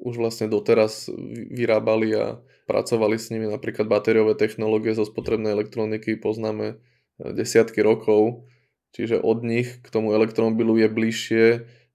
už 0.00 0.14
vlastne 0.16 0.48
doteraz 0.48 1.12
vyrábali 1.52 2.16
a 2.16 2.40
pracovali 2.64 3.16
s 3.20 3.28
nimi. 3.28 3.48
Napríklad 3.48 3.90
batériové 3.90 4.38
technológie 4.38 4.96
zo 4.96 5.04
spotrebnej 5.04 5.52
elektroniky 5.52 6.16
poznáme 6.16 6.80
desiatky 7.20 7.84
rokov 7.84 8.48
Čiže 8.92 9.24
od 9.24 9.40
nich 9.40 9.80
k 9.80 9.88
tomu 9.88 10.12
elektromobilu 10.12 10.76
je 10.76 10.88
bližšie, 10.88 11.44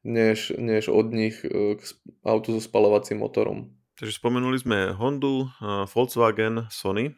než, 0.01 0.57
než 0.57 0.89
od 0.89 1.13
nich 1.13 1.45
e, 1.45 1.77
k 1.77 1.81
autu 2.25 2.57
so 2.57 2.61
spalovacím 2.61 3.21
motorom. 3.21 3.77
Takže 3.97 4.13
spomenuli 4.13 4.57
sme 4.61 4.93
Hondu, 4.93 5.49
Volkswagen, 5.89 6.69
Sony. 6.69 7.17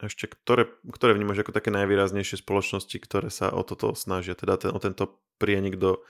Ešte 0.00 0.24
ktoré, 0.24 0.72
ktoré 0.88 1.12
vnímaš 1.12 1.44
ako 1.44 1.52
také 1.52 1.68
najvýraznejšie 1.68 2.40
spoločnosti, 2.40 2.96
ktoré 2.96 3.28
sa 3.28 3.52
o 3.52 3.60
toto 3.60 3.92
snažia, 3.92 4.32
teda 4.32 4.56
ten, 4.56 4.72
o 4.72 4.80
tento 4.80 5.20
prienik 5.36 5.76
do 5.76 6.00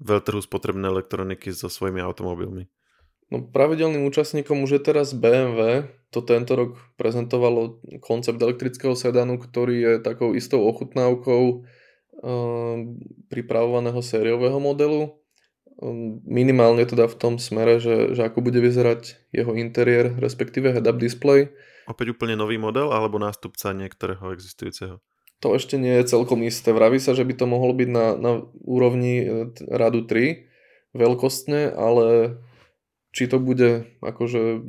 veľtrhu 0.00 0.40
spotrebnej 0.40 0.88
elektroniky 0.88 1.52
so 1.52 1.68
svojimi 1.68 2.00
automobilmi? 2.00 2.72
No 3.28 3.42
pravidelným 3.42 4.06
účastníkom 4.06 4.64
už 4.64 4.80
je 4.80 4.82
teraz 4.86 5.12
BMW. 5.12 5.90
To 6.14 6.24
tento 6.24 6.56
rok 6.56 6.70
prezentovalo 6.96 7.82
koncept 8.00 8.38
elektrického 8.38 8.96
sedanu, 8.96 9.36
ktorý 9.36 9.76
je 9.76 9.92
takou 10.00 10.32
istou 10.32 10.62
ochutnávkou 10.64 11.66
pripravovaného 13.28 14.00
sériového 14.00 14.56
modelu. 14.56 15.12
um, 15.76 16.24
minimálne 16.24 16.88
teda 16.88 17.04
v 17.06 17.16
tom 17.16 17.34
smere, 17.36 17.76
že, 17.76 18.16
že 18.16 18.24
ako 18.24 18.40
bude 18.40 18.60
vyzerať 18.60 19.20
jeho 19.32 19.52
interiér, 19.52 20.16
respektíve 20.16 20.72
head-up 20.72 20.96
display. 20.96 21.52
Opäť 21.86 22.16
úplne 22.16 22.34
nový 22.34 22.56
model 22.56 22.90
alebo 22.90 23.20
nástupca 23.20 23.76
niektorého 23.76 24.32
existujúceho? 24.32 24.98
To 25.44 25.52
ešte 25.52 25.76
nie 25.76 25.92
je 26.00 26.08
celkom 26.08 26.40
isté. 26.48 26.72
Vraví 26.72 26.96
sa, 26.96 27.12
že 27.12 27.22
by 27.22 27.36
to 27.36 27.44
mohlo 27.44 27.76
byť 27.76 27.88
na, 27.92 28.06
na 28.16 28.32
úrovni 28.64 29.20
e, 29.20 29.26
radu 29.68 30.08
3 30.08 30.48
veľkostne, 30.96 31.76
ale 31.76 32.40
či 33.12 33.28
to 33.28 33.36
bude 33.36 33.84
akože 34.00 34.64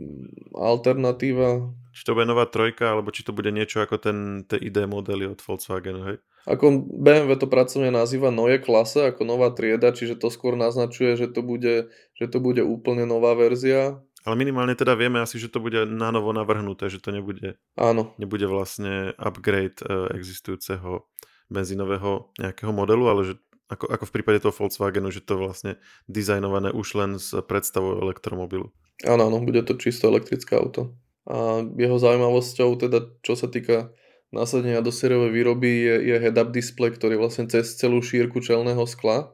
alternatíva. 0.52 1.72
Či 1.96 2.04
to 2.04 2.16
bude 2.20 2.28
nová 2.28 2.44
trojka, 2.52 2.96
alebo 2.96 3.16
či 3.16 3.24
to 3.24 3.32
bude 3.32 3.48
niečo 3.56 3.80
ako 3.80 3.96
ten, 3.96 4.44
tie 4.44 4.60
ID 4.60 4.92
modely 4.92 5.24
od 5.24 5.40
Volkswagenu, 5.40 6.04
hej? 6.04 6.18
Ako 6.48 6.88
BMW 6.88 7.36
to 7.36 7.52
pracovne 7.52 7.92
nazýva 7.92 8.32
Neue 8.32 8.64
klase, 8.64 9.12
ako 9.12 9.28
nová 9.28 9.52
trieda, 9.52 9.92
čiže 9.92 10.16
to 10.16 10.32
skôr 10.32 10.56
naznačuje, 10.56 11.20
že 11.20 11.28
to 11.28 11.44
bude, 11.44 11.92
že 12.16 12.26
to 12.32 12.40
bude 12.40 12.64
úplne 12.64 13.04
nová 13.04 13.36
verzia. 13.36 14.00
Ale 14.24 14.40
minimálne 14.40 14.76
teda 14.76 14.96
vieme 14.96 15.20
asi, 15.20 15.40
že 15.40 15.52
to 15.52 15.60
bude 15.60 15.84
na 15.88 16.12
novo 16.12 16.32
navrhnuté, 16.32 16.88
že 16.88 17.04
to 17.04 17.12
nebude, 17.12 17.60
Áno. 17.76 18.16
nebude 18.16 18.48
vlastne 18.48 19.12
upgrade 19.20 19.84
e, 19.84 20.16
existujúceho 20.16 21.04
benzínového 21.52 22.32
nejakého 22.40 22.72
modelu, 22.72 23.04
ale 23.08 23.22
že 23.28 23.34
ako, 23.68 23.92
ako 23.92 24.04
v 24.08 24.14
prípade 24.16 24.40
toho 24.40 24.56
Volkswagenu, 24.56 25.12
že 25.12 25.20
to 25.20 25.36
vlastne 25.36 25.76
dizajnované 26.08 26.72
už 26.72 26.88
len 26.96 27.20
s 27.20 27.36
predstavou 27.44 28.00
elektromobilu. 28.00 28.72
Áno, 29.04 29.28
áno, 29.28 29.44
bude 29.44 29.62
to 29.68 29.76
čisto 29.76 30.08
elektrické 30.08 30.56
auto. 30.56 30.96
A 31.28 31.68
jeho 31.76 32.00
zaujímavosťou, 32.00 32.80
teda 32.80 33.12
čo 33.20 33.36
sa 33.36 33.52
týka 33.52 33.92
do 34.32 34.92
sériovej 34.92 35.32
výroby 35.32 35.72
je, 35.88 35.96
je 36.12 36.16
head-up 36.20 36.52
display, 36.52 36.92
ktorý 36.92 37.16
je 37.16 37.22
vlastne 37.24 37.46
cez 37.48 37.80
celú 37.80 38.04
šírku 38.04 38.44
čelného 38.44 38.84
skla. 38.84 39.32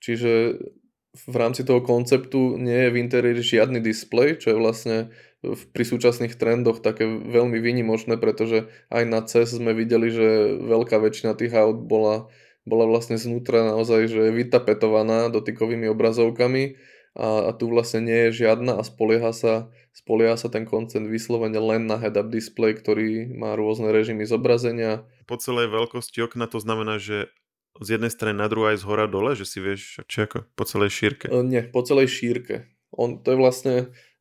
Čiže 0.00 0.56
v 1.10 1.34
rámci 1.36 1.66
toho 1.66 1.82
konceptu 1.82 2.56
nie 2.56 2.86
je 2.86 2.92
v 2.94 3.00
interiéri 3.02 3.42
žiadny 3.42 3.82
displej, 3.82 4.40
čo 4.40 4.54
je 4.54 4.56
vlastne 4.56 4.96
pri 5.72 5.84
súčasných 5.84 6.36
trendoch 6.36 6.84
také 6.84 7.08
veľmi 7.08 7.58
výnimočné, 7.58 8.20
pretože 8.20 8.68
aj 8.92 9.02
na 9.08 9.20
CES 9.24 9.58
sme 9.58 9.72
videli, 9.72 10.12
že 10.12 10.60
veľká 10.60 11.00
väčšina 11.00 11.34
tých 11.34 11.56
aut 11.56 11.80
bola, 11.82 12.28
bola 12.68 12.84
vlastne 12.84 13.16
znútra 13.16 13.64
naozaj 13.74 14.06
že 14.06 14.22
vytapetovaná 14.30 15.32
dotykovými 15.32 15.88
obrazovkami 15.90 16.76
a, 17.18 17.50
a 17.50 17.56
tu 17.56 17.66
vlastne 17.66 18.06
nie 18.06 18.30
je 18.30 18.46
žiadna 18.46 18.78
a 18.78 18.82
spolieha 18.86 19.34
sa, 19.34 19.66
spolieha 19.90 20.38
sa 20.38 20.46
ten 20.46 20.62
koncent 20.62 21.10
vyslovene 21.10 21.58
len 21.58 21.90
na 21.90 21.98
head-up 21.98 22.30
display, 22.30 22.74
ktorý 22.74 23.34
má 23.34 23.58
rôzne 23.58 23.90
režimy 23.90 24.22
zobrazenia. 24.26 25.02
Po 25.26 25.38
celej 25.38 25.74
veľkosti 25.74 26.22
okna 26.22 26.46
to 26.46 26.62
znamená, 26.62 27.02
že 27.02 27.30
z 27.78 27.98
jednej 27.98 28.12
strany 28.12 28.36
na 28.38 28.46
druhú 28.50 28.70
aj 28.70 28.82
z 28.82 28.84
hora 28.86 29.06
dole, 29.06 29.34
že 29.34 29.46
si 29.46 29.58
vieš, 29.62 30.02
či 30.10 30.26
ako 30.26 30.46
po 30.54 30.64
celej 30.66 30.90
šírke? 30.90 31.26
E, 31.30 31.42
nie, 31.42 31.62
po 31.66 31.82
celej 31.86 32.10
šírke. 32.10 32.66
On, 32.90 33.18
to 33.22 33.34
je 33.34 33.38
vlastne, 33.38 33.74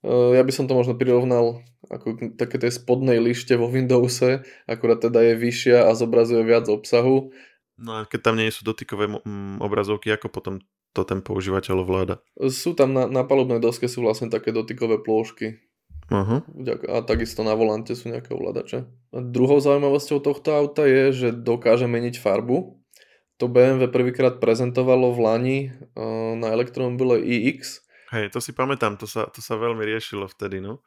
e, 0.06 0.10
ja 0.10 0.42
by 0.46 0.52
som 0.54 0.70
to 0.70 0.78
možno 0.78 0.94
prirovnal 0.94 1.66
ako 1.90 2.38
také 2.38 2.62
tej 2.62 2.78
spodnej 2.78 3.18
lište 3.18 3.58
vo 3.58 3.66
Windowse, 3.66 4.46
akurát 4.70 5.02
teda 5.02 5.26
je 5.26 5.34
vyššia 5.42 5.90
a 5.90 5.92
zobrazuje 5.98 6.46
viac 6.46 6.70
obsahu. 6.70 7.34
No 7.80 8.04
a 8.04 8.06
keď 8.06 8.20
tam 8.30 8.36
nie 8.38 8.52
sú 8.52 8.68
dotykové 8.68 9.08
obrazovky, 9.64 10.12
ako 10.14 10.28
potom 10.30 10.56
to 10.94 11.06
ten 11.06 11.22
používateľ 11.22 11.86
ovláda? 11.86 12.16
Sú 12.50 12.74
tam 12.74 12.94
na, 12.94 13.06
na 13.06 13.22
palubnej 13.26 13.62
doske 13.62 13.86
sú 13.86 14.02
vlastne 14.02 14.28
také 14.34 14.50
dotykové 14.50 15.02
plôžky. 15.02 15.62
Uh-huh. 16.10 16.42
A 16.90 17.06
takisto 17.06 17.46
na 17.46 17.54
volante 17.54 17.94
sú 17.94 18.10
nejaké 18.10 18.34
ovládače. 18.34 18.90
A 19.14 19.18
druhou 19.22 19.62
zaujímavosťou 19.62 20.26
tohto 20.26 20.50
auta 20.58 20.90
je, 20.90 21.14
že 21.14 21.30
dokáže 21.30 21.86
meniť 21.86 22.18
farbu. 22.18 22.82
To 23.38 23.46
BMW 23.46 23.88
prvýkrát 23.88 24.42
prezentovalo 24.42 25.14
v 25.14 25.20
Lani 25.22 25.58
uh, 25.70 26.34
na 26.34 26.50
elektromobile 26.50 27.22
iX. 27.22 27.86
Hej, 28.10 28.34
to 28.34 28.42
si 28.42 28.58
pamätám, 28.58 28.98
to 28.98 29.06
sa, 29.06 29.30
to 29.30 29.38
sa 29.38 29.54
veľmi 29.54 29.86
riešilo 29.86 30.26
vtedy, 30.26 30.58
no. 30.66 30.82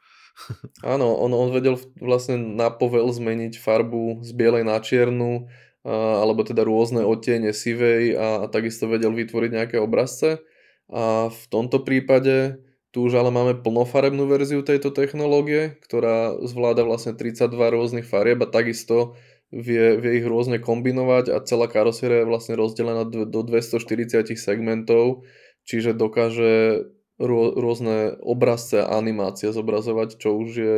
Áno, 0.83 1.15
on, 1.15 1.31
on 1.31 1.55
vedel 1.55 1.79
vlastne 2.03 2.35
na 2.35 2.67
povel 2.67 3.07
zmeniť 3.07 3.55
farbu 3.61 4.27
z 4.27 4.31
bielej 4.35 4.67
na 4.67 4.75
čiernu, 4.83 5.47
alebo 5.87 6.47
teda 6.47 6.63
rôzne 6.63 7.03
odtiene 7.03 7.51
sivej 7.51 8.15
a, 8.15 8.27
a 8.43 8.45
takisto 8.47 8.87
vedel 8.87 9.11
vytvoriť 9.11 9.51
nejaké 9.51 9.77
obrazce. 9.83 10.39
A 10.87 11.27
v 11.27 11.43
tomto 11.51 11.83
prípade 11.83 12.63
tu 12.93 13.09
už 13.09 13.17
ale 13.17 13.33
máme 13.33 13.59
plnofarebnú 13.65 14.29
verziu 14.29 14.61
tejto 14.61 14.93
technológie, 14.93 15.81
ktorá 15.81 16.37
zvláda 16.45 16.85
vlastne 16.85 17.17
32 17.17 17.49
rôznych 17.49 18.05
farieb 18.05 18.45
a 18.45 18.47
takisto 18.47 19.17
vie, 19.49 19.97
vie 19.97 20.21
ich 20.21 20.25
rôzne 20.29 20.61
kombinovať 20.61 21.33
a 21.33 21.41
celá 21.41 21.65
karoséria 21.65 22.21
je 22.21 22.29
vlastne 22.29 22.53
rozdelená 22.53 23.05
do 23.09 23.39
240 23.41 24.37
segmentov, 24.37 25.25
čiže 25.65 25.97
dokáže 25.97 26.85
rô, 27.17 27.53
rôzne 27.57 28.17
obrazce 28.21 28.81
a 28.81 28.97
animácie 28.97 29.49
zobrazovať, 29.49 30.21
čo 30.21 30.37
už 30.37 30.49
je 30.53 30.77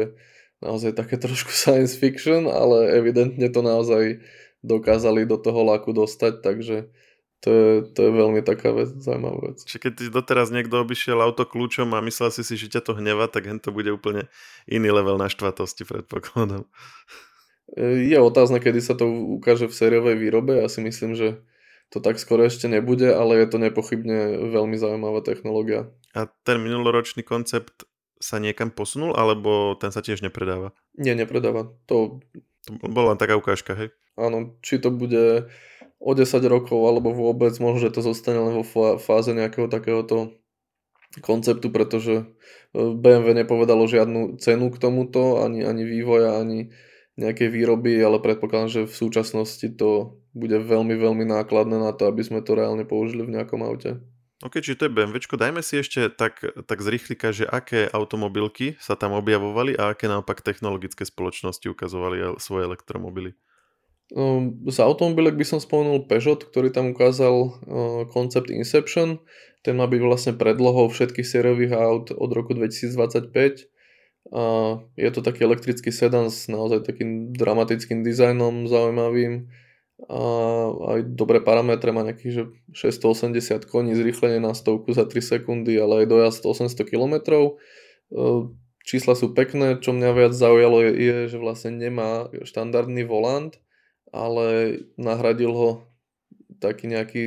naozaj 0.63 0.95
také 0.95 1.15
trošku 1.19 1.51
science 1.55 1.95
fiction, 1.95 2.47
ale 2.47 2.95
evidentne 2.95 3.47
to 3.51 3.59
naozaj 3.59 4.23
dokázali 4.65 5.29
do 5.29 5.37
toho 5.37 5.61
laku 5.61 5.93
dostať, 5.93 6.41
takže 6.41 6.89
to 7.45 7.49
je, 7.53 7.73
to 7.93 7.99
je 8.09 8.11
veľmi 8.11 8.41
taká 8.41 8.73
vec, 8.73 8.89
zaujímavá 8.97 9.53
vec. 9.53 9.61
Čiže 9.61 9.79
keď 9.85 9.91
ti 9.93 10.05
doteraz 10.09 10.49
niekto 10.49 10.81
obišiel 10.81 11.21
auto 11.21 11.45
kľúčom 11.45 11.93
a 11.93 12.01
myslel 12.01 12.33
si 12.33 12.41
si, 12.41 12.57
že 12.57 12.73
ťa 12.73 12.81
to 12.81 12.97
hneva, 12.97 13.29
tak 13.29 13.45
hen 13.45 13.61
to 13.61 13.69
bude 13.69 13.91
úplne 13.93 14.25
iný 14.65 14.89
level 14.89 15.21
naštvatosti 15.21 15.85
predpokladom. 15.85 16.65
E, 17.77 18.09
je 18.09 18.17
otázne, 18.17 18.57
kedy 18.57 18.81
sa 18.81 18.97
to 18.97 19.05
ukáže 19.37 19.69
v 19.69 19.77
sériovej 19.77 20.17
výrobe. 20.17 20.57
Ja 20.57 20.65
si 20.65 20.81
myslím, 20.81 21.13
že 21.13 21.45
to 21.93 22.01
tak 22.01 22.17
skoro 22.17 22.49
ešte 22.49 22.65
nebude, 22.65 23.13
ale 23.13 23.37
je 23.37 23.47
to 23.53 23.61
nepochybne 23.61 24.49
veľmi 24.49 24.73
zaujímavá 24.81 25.21
technológia. 25.21 25.93
A 26.17 26.25
ten 26.25 26.57
minuloročný 26.57 27.21
koncept 27.21 27.85
sa 28.17 28.41
niekam 28.41 28.73
posunul, 28.73 29.13
alebo 29.13 29.77
ten 29.77 29.93
sa 29.93 30.01
tiež 30.01 30.25
nepredáva? 30.25 30.73
Nie, 30.97 31.13
nepredáva. 31.13 31.77
To 31.85 32.25
to 32.65 32.73
bola 32.89 33.13
len 33.13 33.19
taká 33.21 33.37
ukážka, 33.37 33.77
hej? 33.77 33.93
Áno, 34.15 34.55
či 34.63 34.79
to 34.79 34.91
bude 34.91 35.51
o 35.99 36.11
10 36.11 36.39
rokov 36.47 36.79
alebo 36.79 37.11
vôbec, 37.11 37.55
možno, 37.59 37.87
že 37.87 37.95
to 37.95 38.01
zostane 38.03 38.39
len 38.39 38.53
vo 38.55 38.63
fáze 38.99 39.31
nejakého 39.31 39.67
takéhoto 39.67 40.35
konceptu, 41.23 41.71
pretože 41.71 42.23
e, 42.23 42.25
BMW 42.75 43.35
nepovedalo 43.43 43.87
žiadnu 43.87 44.39
cenu 44.39 44.67
k 44.71 44.77
tomuto, 44.79 45.43
ani, 45.43 45.63
ani 45.63 45.83
vývoja, 45.87 46.39
ani 46.39 46.75
nejakej 47.15 47.47
výroby, 47.47 47.95
ale 48.03 48.19
predpokladám, 48.19 48.69
že 48.71 48.81
v 48.91 48.95
súčasnosti 48.95 49.67
to 49.79 50.19
bude 50.35 50.59
veľmi, 50.59 50.99
veľmi 50.99 51.23
nákladné 51.23 51.79
na 51.79 51.95
to, 51.95 52.11
aby 52.11 52.27
sme 52.27 52.43
to 52.43 52.59
reálne 52.59 52.83
použili 52.83 53.23
v 53.23 53.39
nejakom 53.39 53.63
aute. 53.63 54.03
OK, 54.43 54.59
čiže 54.59 54.83
to 54.83 54.85
je 54.91 54.95
BMW. 54.99 55.15
Dajme 55.23 55.63
si 55.63 55.79
ešte 55.79 56.11
tak, 56.11 56.43
tak 56.43 56.83
z 56.83 56.87
rýchlika, 56.91 57.31
že 57.31 57.47
aké 57.47 57.87
automobilky 57.87 58.75
sa 58.83 58.99
tam 58.99 59.15
objavovali 59.15 59.79
a 59.79 59.95
aké 59.95 60.11
naopak 60.11 60.43
technologické 60.43 61.07
spoločnosti 61.07 61.63
ukazovali 61.71 62.35
svoje 62.35 62.67
elektromobily. 62.67 63.31
Um, 64.13 64.61
z 64.69 64.77
automobilek 64.85 65.33
by 65.33 65.45
som 65.47 65.57
spomenul 65.57 66.05
Peugeot, 66.05 66.37
ktorý 66.37 66.69
tam 66.69 66.93
ukázal 66.93 67.35
uh, 67.35 67.51
koncept 68.13 68.53
Inception. 68.53 69.17
Ten 69.65 69.81
má 69.81 69.89
byť 69.89 70.01
vlastne 70.05 70.33
predlohou 70.37 70.93
všetkých 70.93 71.25
sériových 71.25 71.73
aut 71.73 72.13
od 72.13 72.29
roku 72.29 72.53
2025. 72.53 73.65
Uh, 74.29 74.85
je 74.93 75.09
to 75.09 75.25
taký 75.25 75.49
elektrický 75.49 75.89
sedan 75.89 76.29
s 76.29 76.45
naozaj 76.45 76.85
takým 76.85 77.33
dramatickým 77.33 78.05
dizajnom, 78.05 78.69
zaujímavým 78.69 79.49
a 79.95 80.21
aj 80.91 81.15
dobré 81.15 81.39
parametre, 81.39 81.95
má 81.95 82.03
nejakých 82.03 82.31
že 82.35 82.43
680 82.91 83.63
koní, 83.63 83.95
zrýchlenie 83.95 84.43
na 84.43 84.51
stovku 84.51 84.91
za 84.91 85.07
3 85.07 85.23
sekundy, 85.23 85.79
ale 85.79 86.03
aj 86.03 86.11
dojazd 86.11 86.41
800 86.43 86.83
km. 86.83 87.15
Čísla 88.85 89.17
sú 89.17 89.31
pekné, 89.33 89.79
čo 89.81 89.95
mňa 89.95 90.09
viac 90.13 90.33
zaujalo 90.35 90.83
je, 90.83 90.91
je 90.93 91.17
že 91.31 91.37
vlastne 91.39 91.79
nemá 91.79 92.27
štandardný 92.43 93.07
volant, 93.07 93.55
ale 94.13 94.79
nahradil 94.97 95.51
ho 95.53 95.69
taký 96.59 96.89
nejaký 96.89 97.23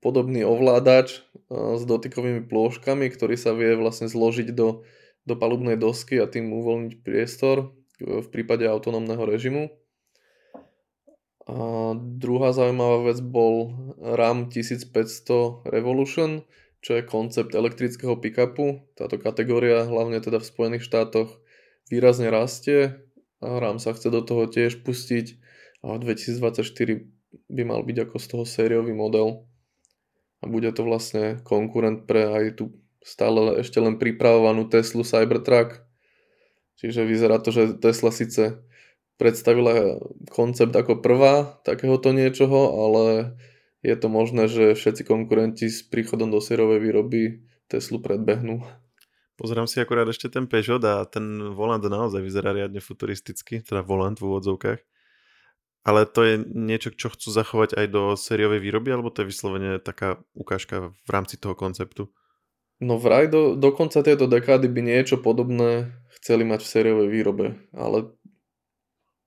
podobný 0.00 0.46
ovládač 0.46 1.22
s 1.50 1.82
dotykovými 1.86 2.46
plôžkami, 2.46 3.10
ktorý 3.10 3.34
sa 3.38 3.54
vie 3.54 3.74
vlastne 3.78 4.10
zložiť 4.10 4.54
do, 4.54 4.86
do 5.26 5.34
palubnej 5.34 5.78
dosky 5.78 6.18
a 6.22 6.30
tým 6.30 6.50
uvoľniť 6.50 6.94
priestor 7.02 7.74
v 7.98 8.26
prípade 8.28 8.66
autonómneho 8.68 9.24
režimu. 9.24 9.72
A 11.46 11.94
druhá 11.94 12.50
zaujímavá 12.50 13.06
vec 13.06 13.22
bol 13.22 13.70
RAM 14.02 14.50
1500 14.50 15.62
Revolution, 15.70 16.42
čo 16.82 16.98
je 16.98 17.06
koncept 17.06 17.54
elektrického 17.54 18.18
pick-upu. 18.18 18.82
Táto 18.98 19.18
kategória, 19.18 19.86
hlavne 19.86 20.18
teda 20.18 20.42
v 20.42 20.50
Spojených 20.50 20.86
štátoch, 20.86 21.38
výrazne 21.86 22.34
rastie 22.34 22.98
a 23.38 23.62
RAM 23.62 23.78
sa 23.78 23.94
chce 23.94 24.10
do 24.10 24.26
toho 24.26 24.50
tiež 24.50 24.82
pustiť 24.82 25.38
a 25.84 25.96
v 25.96 26.04
2024 26.04 27.04
by 27.50 27.62
mal 27.66 27.84
byť 27.84 27.96
ako 28.08 28.16
z 28.16 28.26
toho 28.26 28.44
sériový 28.48 28.92
model. 28.96 29.44
A 30.40 30.48
bude 30.48 30.68
to 30.72 30.84
vlastne 30.84 31.40
konkurent 31.42 32.04
pre 32.04 32.28
aj 32.28 32.44
tu 32.60 32.64
stále 33.00 33.62
ešte 33.62 33.78
len 33.80 33.96
pripravovanú 33.96 34.68
Teslu 34.68 35.06
Cybertruck. 35.06 35.84
Čiže 36.76 37.08
vyzerá 37.08 37.40
to, 37.40 37.54
že 37.54 37.80
Tesla 37.80 38.12
síce 38.12 38.60
predstavila 39.16 39.96
koncept 40.28 40.76
ako 40.76 41.00
prvá 41.00 41.56
takéhoto 41.64 42.12
niečoho, 42.12 42.84
ale 42.84 43.04
je 43.80 43.96
to 43.96 44.12
možné, 44.12 44.50
že 44.50 44.76
všetci 44.76 45.08
konkurenti 45.08 45.72
s 45.72 45.80
príchodom 45.86 46.28
do 46.28 46.42
sérovej 46.42 46.84
výroby 46.84 47.46
Teslu 47.70 48.02
predbehnú. 48.02 48.60
Pozerám 49.36 49.68
si 49.68 49.80
akorát 49.80 50.08
ešte 50.08 50.32
ten 50.32 50.48
Peugeot 50.48 50.80
a 50.84 51.04
ten 51.04 51.52
volant 51.52 51.84
naozaj 51.84 52.24
vyzerá 52.24 52.56
riadne 52.56 52.80
futuristicky, 52.80 53.60
teda 53.60 53.84
volant 53.84 54.16
v 54.16 54.32
úvodzovkách. 54.32 54.80
Ale 55.86 56.02
to 56.02 56.26
je 56.26 56.34
niečo, 56.42 56.90
čo 56.90 57.14
chcú 57.14 57.30
zachovať 57.30 57.78
aj 57.78 57.86
do 57.94 58.02
sériovej 58.18 58.58
výroby, 58.58 58.90
alebo 58.90 59.14
to 59.14 59.22
je 59.22 59.30
vyslovene 59.30 59.78
taká 59.78 60.18
ukážka 60.34 60.90
v 60.90 61.08
rámci 61.08 61.38
toho 61.38 61.54
konceptu? 61.54 62.10
No 62.82 62.98
vraj 62.98 63.30
do, 63.30 63.54
do 63.54 63.70
konca 63.70 64.02
tejto 64.02 64.26
dekády 64.26 64.66
by 64.66 64.82
niečo 64.82 65.22
podobné 65.22 65.94
chceli 66.18 66.42
mať 66.42 66.60
v 66.66 66.72
sériovej 66.74 67.08
výrobe, 67.08 67.46
ale 67.70 68.10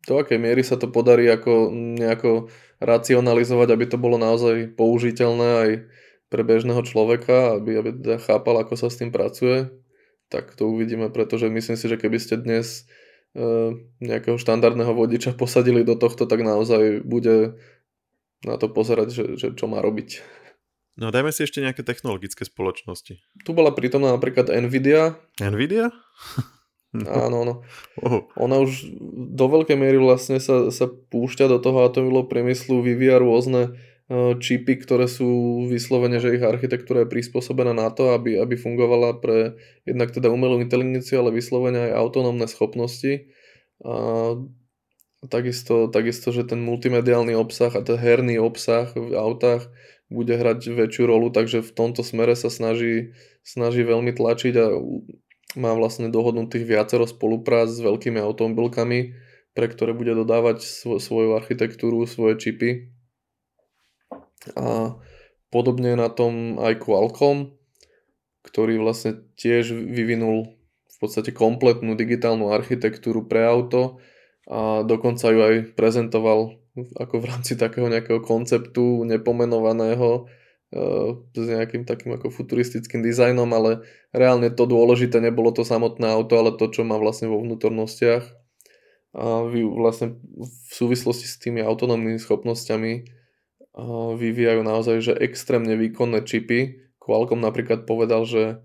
do 0.04 0.20
akej 0.20 0.36
miery 0.36 0.62
sa 0.62 0.76
to 0.76 0.92
podarí 0.92 1.32
ako 1.32 1.72
nejako 1.74 2.52
racionalizovať, 2.84 3.68
aby 3.72 3.86
to 3.88 3.98
bolo 3.98 4.20
naozaj 4.20 4.76
použiteľné 4.76 5.50
aj 5.64 5.72
pre 6.28 6.44
bežného 6.46 6.84
človeka, 6.86 7.58
aby, 7.58 7.80
aby 7.80 7.90
teda 7.98 8.18
chápal, 8.22 8.62
ako 8.62 8.76
sa 8.76 8.92
s 8.92 9.00
tým 9.00 9.10
pracuje, 9.10 9.72
tak 10.30 10.54
to 10.54 10.70
uvidíme, 10.70 11.10
pretože 11.10 11.50
myslím 11.50 11.78
si, 11.80 11.86
že 11.90 11.98
keby 11.98 12.22
ste 12.22 12.38
dnes 12.38 12.86
nejakého 14.04 14.36
štandardného 14.36 14.92
vodiča 14.92 15.36
posadili 15.36 15.88
do 15.88 15.96
tohto, 15.96 16.28
tak 16.28 16.44
naozaj 16.44 17.04
bude 17.04 17.60
na 18.44 18.56
to 18.56 18.72
pozerať, 18.72 19.08
že, 19.12 19.26
že 19.36 19.48
čo 19.56 19.66
má 19.68 19.84
robiť. 19.84 20.24
No 21.00 21.16
dajme 21.16 21.32
si 21.32 21.48
ešte 21.48 21.64
nejaké 21.64 21.80
technologické 21.88 22.44
spoločnosti. 22.44 23.20
Tu 23.20 23.50
bola 23.56 23.72
prítomná 23.72 24.12
napríklad 24.12 24.52
Nvidia. 24.52 25.16
Nvidia? 25.40 25.96
Áno, 27.08 27.46
no. 27.46 27.54
Oh. 28.02 28.26
Ona 28.36 28.60
už 28.66 28.90
do 29.38 29.46
veľkej 29.46 29.78
miery 29.78 30.02
vlastne 30.02 30.42
sa, 30.42 30.74
sa 30.74 30.90
púšťa 30.90 31.46
do 31.46 31.62
toho 31.62 31.86
atomového 31.86 32.26
priemyslu, 32.26 32.82
vyvíja 32.82 33.22
rôzne 33.22 33.78
čipy, 34.42 34.82
ktoré 34.82 35.06
sú 35.06 35.64
vyslovene, 35.70 36.18
že 36.18 36.34
ich 36.34 36.42
architektúra 36.42 37.06
je 37.06 37.14
prispôsobená 37.14 37.78
na 37.78 37.94
to, 37.94 38.18
aby, 38.18 38.42
aby 38.42 38.58
fungovala 38.58 39.22
pre 39.22 39.54
jednak 39.86 40.10
teda 40.10 40.34
umelú 40.34 40.58
inteligenciu, 40.66 41.22
ale 41.22 41.38
vyslovene 41.38 41.94
aj 41.94 41.94
autonómne 41.94 42.50
schopnosti. 42.50 43.30
A 43.86 43.94
takisto, 45.30 45.94
takisto, 45.94 46.34
že 46.34 46.50
ten 46.50 46.58
multimediálny 46.66 47.38
obsah 47.38 47.70
a 47.70 47.86
ten 47.86 48.02
herný 48.02 48.42
obsah 48.42 48.90
v 48.98 49.14
autách 49.14 49.70
bude 50.10 50.34
hrať 50.34 50.74
väčšiu 50.74 51.06
rolu, 51.06 51.30
takže 51.30 51.62
v 51.62 51.70
tomto 51.70 52.02
smere 52.02 52.34
sa 52.34 52.50
snaží, 52.50 53.14
snaží 53.46 53.86
veľmi 53.86 54.10
tlačiť 54.10 54.54
a 54.58 54.74
má 55.54 55.78
vlastne 55.78 56.10
dohodnutých 56.10 56.66
viacero 56.66 57.06
spoluprác 57.06 57.70
s 57.70 57.78
veľkými 57.78 58.18
automobilkami, 58.18 59.14
pre 59.54 59.70
ktoré 59.70 59.94
bude 59.94 60.18
dodávať 60.18 60.66
svoju 60.98 61.38
architektúru, 61.38 62.10
svoje 62.10 62.42
čipy 62.42 62.99
a 64.56 64.98
podobne 65.50 65.98
na 65.98 66.10
tom 66.10 66.62
aj 66.62 66.82
Qualcomm, 66.82 67.54
ktorý 68.46 68.82
vlastne 68.82 69.26
tiež 69.36 69.74
vyvinul 69.74 70.56
v 70.90 70.98
podstate 70.98 71.32
kompletnú 71.32 71.96
digitálnu 71.96 72.52
architektúru 72.52 73.26
pre 73.26 73.46
auto 73.46 74.02
a 74.50 74.82
dokonca 74.84 75.30
ju 75.30 75.40
aj 75.40 75.56
prezentoval 75.78 76.58
ako 76.98 77.16
v 77.22 77.26
rámci 77.28 77.54
takého 77.60 77.92
nejakého 77.92 78.24
konceptu 78.24 79.04
nepomenovaného 79.04 80.10
e, 80.74 80.82
s 81.36 81.46
nejakým 81.46 81.84
takým 81.84 82.16
ako 82.16 82.32
futuristickým 82.32 83.04
dizajnom, 83.04 83.50
ale 83.52 83.84
reálne 84.16 84.50
to 84.54 84.64
dôležité 84.66 85.20
nebolo 85.20 85.52
to 85.52 85.68
samotné 85.68 86.08
auto, 86.08 86.40
ale 86.40 86.56
to, 86.56 86.66
čo 86.72 86.88
má 86.88 86.96
vlastne 86.96 87.28
vo 87.28 87.42
vnútornostiach. 87.44 88.24
A 89.10 89.42
vlastne 89.50 90.22
v 90.38 90.70
súvislosti 90.70 91.26
s 91.26 91.42
tými 91.42 91.66
autonómnymi 91.66 92.22
schopnosťami 92.22 93.19
vyvíjajú 94.16 94.62
naozaj 94.62 94.98
že 95.02 95.14
extrémne 95.16 95.76
výkonné 95.76 96.26
čipy. 96.26 96.92
Qualcomm 97.00 97.42
napríklad 97.42 97.88
povedal, 97.90 98.28
že 98.28 98.44
e, 98.46 98.56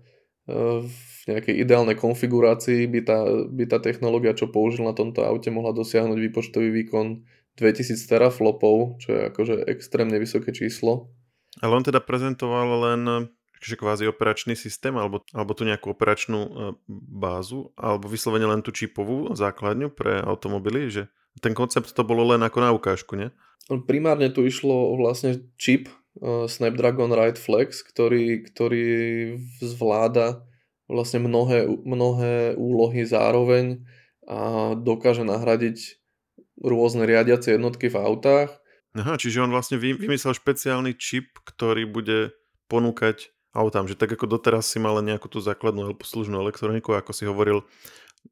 v 0.85 1.19
nejakej 1.25 1.55
ideálnej 1.65 1.97
konfigurácii 1.97 2.85
by 2.85 3.01
tá, 3.01 3.19
by 3.49 3.63
tá 3.65 3.77
technológia, 3.81 4.37
čo 4.37 4.51
použil 4.51 4.85
na 4.85 4.93
tomto 4.93 5.25
aute, 5.25 5.49
mohla 5.49 5.73
dosiahnuť 5.73 6.19
výpočtový 6.19 6.69
výkon 6.83 7.25
2000 7.57 7.97
teraflopov, 8.05 9.01
čo 9.01 9.09
je 9.15 9.21
akože 9.31 9.55
extrémne 9.71 10.19
vysoké 10.19 10.51
číslo. 10.51 11.09
Ale 11.63 11.71
on 11.71 11.87
teda 11.87 12.03
prezentoval 12.03 12.67
len 12.91 13.01
že 13.65 13.81
kvázi 13.81 14.05
operačný 14.05 14.53
systém, 14.53 14.93
alebo, 14.93 15.25
alebo 15.33 15.57
tu 15.57 15.65
nejakú 15.65 15.89
operačnú 15.89 16.39
e, 16.45 16.49
bázu, 17.17 17.73
alebo 17.73 18.05
vyslovene 18.05 18.45
len 18.45 18.61
tú 18.61 18.69
čipovú 18.69 19.33
základňu 19.33 19.89
pre 19.89 20.21
automobily, 20.21 20.93
že 20.93 21.09
ten 21.41 21.57
koncept 21.57 21.89
to 21.89 22.03
bolo 22.05 22.29
len 22.29 22.45
ako 22.45 22.57
na 22.61 22.69
ukážku, 22.69 23.17
nie? 23.17 23.33
Primárne 23.89 24.29
tu 24.29 24.45
išlo 24.45 24.93
vlastne 24.99 25.41
čip 25.57 25.89
uh, 26.21 26.45
Snapdragon 26.45 27.09
Ride 27.09 27.41
Flex, 27.41 27.81
ktorý, 27.81 28.45
ktorý 28.45 28.87
zvláda 29.61 30.45
vlastne 30.85 31.21
mnohé, 31.25 31.65
mnohé 31.65 32.53
úlohy 32.53 33.09
zároveň 33.09 33.81
a 34.25 34.73
dokáže 34.77 35.25
nahradiť 35.25 35.97
rôzne 36.61 37.09
riadiace 37.09 37.57
jednotky 37.57 37.89
v 37.89 37.97
autách. 37.99 38.49
Aha, 38.95 39.19
čiže 39.19 39.43
on 39.43 39.51
vlastne 39.51 39.75
vymyslel 39.75 40.31
špeciálny 40.37 40.95
čip, 40.95 41.35
ktorý 41.43 41.83
bude 41.83 42.31
ponúkať 42.71 43.35
autám, 43.51 43.87
že 43.87 43.99
tak 43.99 44.15
ako 44.15 44.39
doteraz 44.39 44.67
si 44.67 44.79
mal 44.79 44.99
nejakú 45.03 45.27
tú 45.27 45.43
základnú 45.43 45.91
alebo 45.91 46.03
služnú 46.03 46.39
elektroniku, 46.39 46.95
ako 46.95 47.11
si 47.11 47.27
hovoril, 47.27 47.63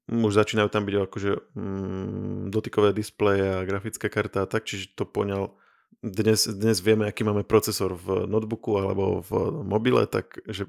už 0.10 0.34
začínajú 0.34 0.70
tam 0.70 0.84
byť 0.86 0.96
akože 0.96 1.32
mm, 1.56 2.54
dotykové 2.54 2.94
displeje 2.94 3.46
a 3.62 3.66
grafická 3.66 4.08
karta 4.10 4.44
a 4.44 4.50
tak, 4.50 4.68
čiže 4.68 4.94
to 4.94 5.08
poňal 5.08 5.56
dnes, 6.04 6.50
dnes 6.52 6.84
vieme, 6.84 7.08
aký 7.08 7.24
máme 7.24 7.48
procesor 7.48 7.96
v 7.96 8.28
notebooku 8.28 8.76
alebo 8.76 9.24
v 9.24 9.32
mobile, 9.64 10.04
tak 10.10 10.42
že 10.50 10.68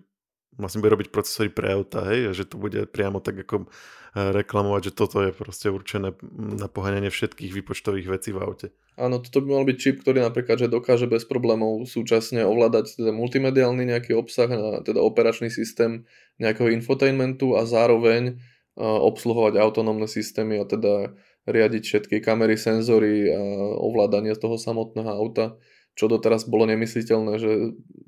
vlastne 0.55 0.79
bude 0.79 0.95
robiť 0.95 1.09
procesory 1.11 1.51
pre 1.51 1.75
auta, 1.75 2.07
hej, 2.07 2.31
a 2.31 2.33
že 2.33 2.47
to 2.47 2.55
bude 2.55 2.79
priamo 2.95 3.19
tak 3.19 3.43
ako 3.43 3.67
e, 3.67 3.69
reklamovať, 4.15 4.91
že 4.91 4.93
toto 4.95 5.19
je 5.19 5.35
proste 5.35 5.67
určené 5.67 6.15
na 6.39 6.71
poháňanie 6.71 7.11
všetkých 7.11 7.51
výpočtových 7.51 8.07
vecí 8.07 8.31
v 8.31 8.39
aute. 8.39 8.69
Áno, 8.95 9.19
toto 9.19 9.43
by 9.43 9.49
mal 9.51 9.65
byť 9.67 9.77
čip, 9.79 9.97
ktorý 10.07 10.23
napríklad, 10.23 10.63
že 10.63 10.71
dokáže 10.71 11.11
bez 11.11 11.27
problémov 11.27 11.91
súčasne 11.91 12.47
ovládať 12.47 13.03
teda 13.03 13.11
multimediálny 13.11 13.91
nejaký 13.91 14.15
obsah, 14.15 14.47
teda 14.87 15.03
operačný 15.03 15.51
systém 15.51 16.07
nejakého 16.39 16.71
infotainmentu 16.71 17.59
a 17.59 17.67
zároveň 17.67 18.39
obsluhovať 18.79 19.59
autonómne 19.59 20.11
systémy 20.11 20.59
a 20.59 20.67
teda 20.67 21.15
riadiť 21.47 21.83
všetky 21.85 22.17
kamery, 22.25 22.59
senzory 22.59 23.31
a 23.31 23.39
ovládanie 23.79 24.35
toho 24.35 24.59
samotného 24.59 25.11
auta, 25.11 25.55
čo 25.95 26.11
doteraz 26.11 26.49
bolo 26.51 26.67
nemysliteľné, 26.67 27.39
že 27.39 27.53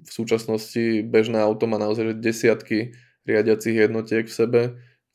v 0.03 0.11
súčasnosti 0.11 1.07
bežné 1.07 1.39
auto 1.39 1.71
má 1.71 1.79
naozaj 1.79 2.19
desiatky 2.19 2.99
riadiacich 3.29 3.77
jednotiek 3.77 4.27
v 4.27 4.35
sebe, 4.35 4.63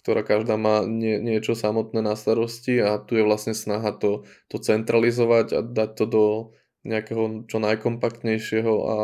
ktorá 0.02 0.24
každá 0.24 0.56
má 0.56 0.88
nie, 0.88 1.20
niečo 1.20 1.54
samotné 1.54 2.00
na 2.00 2.16
starosti 2.16 2.80
a 2.80 2.98
tu 2.98 3.20
je 3.20 3.24
vlastne 3.28 3.52
snaha 3.52 3.92
to, 3.92 4.24
to 4.48 4.58
centralizovať 4.58 5.48
a 5.54 5.60
dať 5.62 5.90
to 6.00 6.06
do 6.08 6.26
nejakého 6.82 7.46
čo 7.46 7.58
najkompaktnejšieho 7.62 8.74
a 8.88 8.98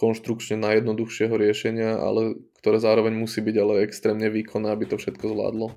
konštrukčne 0.00 0.56
najjednoduchšieho 0.56 1.36
riešenia, 1.36 2.00
ale 2.00 2.40
ktoré 2.64 2.80
zároveň 2.80 3.12
musí 3.20 3.44
byť 3.44 3.56
ale 3.60 3.84
extrémne 3.84 4.32
výkonné, 4.32 4.72
aby 4.72 4.88
to 4.88 4.96
všetko 4.96 5.28
zvládlo. 5.28 5.76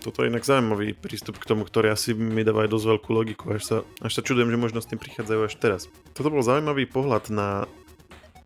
Toto 0.00 0.24
je 0.24 0.32
inak 0.32 0.48
zaujímavý 0.48 0.96
prístup 0.96 1.36
k 1.36 1.44
tomu, 1.44 1.68
ktorý 1.68 1.92
asi 1.92 2.16
mi 2.16 2.40
dáva 2.40 2.64
aj 2.64 2.72
dosť 2.72 2.86
veľkú 2.88 3.10
logiku, 3.12 3.44
až 3.52 3.62
sa, 3.68 3.76
až 4.00 4.16
sa 4.16 4.24
čudujem, 4.24 4.48
že 4.48 4.56
možno 4.56 4.80
s 4.80 4.88
tým 4.88 4.96
prichádzajú 4.96 5.40
až 5.44 5.54
teraz. 5.60 5.80
Toto 6.16 6.32
bol 6.32 6.40
zaujímavý 6.40 6.88
pohľad 6.88 7.28
na 7.28 7.68